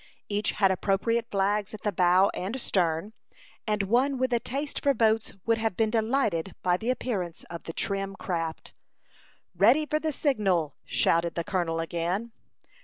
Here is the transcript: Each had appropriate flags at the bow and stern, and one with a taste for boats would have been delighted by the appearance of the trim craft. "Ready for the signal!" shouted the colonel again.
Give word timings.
Each 0.29 0.53
had 0.53 0.71
appropriate 0.71 1.29
flags 1.29 1.75
at 1.75 1.83
the 1.83 1.91
bow 1.91 2.31
and 2.33 2.59
stern, 2.59 3.13
and 3.67 3.83
one 3.83 4.17
with 4.17 4.33
a 4.33 4.39
taste 4.39 4.81
for 4.81 4.95
boats 4.95 5.33
would 5.45 5.59
have 5.59 5.77
been 5.77 5.91
delighted 5.91 6.55
by 6.63 6.75
the 6.77 6.89
appearance 6.89 7.43
of 7.51 7.65
the 7.65 7.73
trim 7.73 8.15
craft. 8.15 8.73
"Ready 9.55 9.85
for 9.85 9.99
the 9.99 10.11
signal!" 10.11 10.75
shouted 10.85 11.35
the 11.35 11.43
colonel 11.43 11.79
again. 11.79 12.31